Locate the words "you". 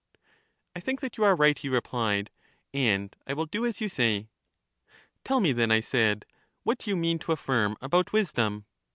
1.19-1.23, 3.81-3.87, 6.87-6.95